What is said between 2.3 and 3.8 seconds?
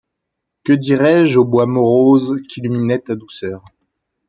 Qu’illuminait ta douceur?